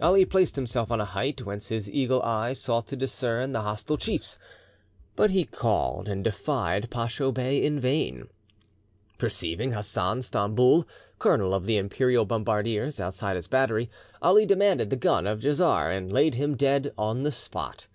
Ali 0.00 0.24
placed 0.24 0.56
himself 0.56 0.90
on 0.90 0.98
a 0.98 1.04
height, 1.04 1.44
whence 1.44 1.66
his 1.66 1.90
eagle 1.90 2.22
eye 2.22 2.54
sought 2.54 2.86
to 2.86 2.96
discern 2.96 3.52
the 3.52 3.60
hostile 3.60 3.98
chiefs; 3.98 4.38
but 5.14 5.30
he 5.30 5.44
called 5.44 6.08
and 6.08 6.24
defied 6.24 6.88
Pacho 6.88 7.30
Bey 7.30 7.62
in 7.62 7.78
vain. 7.78 8.28
Perceiving 9.18 9.72
Hassan 9.72 10.22
Stamboul, 10.22 10.88
colonel 11.18 11.52
of 11.52 11.66
the 11.66 11.76
Imperial 11.76 12.24
bombardiers 12.24 12.98
outside 12.98 13.36
his 13.36 13.46
battery, 13.46 13.90
Ali 14.22 14.46
demanded 14.46 14.88
the 14.88 14.96
gun 14.96 15.26
of 15.26 15.40
Djezzar, 15.40 15.90
and 15.90 16.10
laid 16.10 16.36
him 16.36 16.56
dead 16.56 16.94
on 16.96 17.22
the 17.22 17.30
spot. 17.30 17.86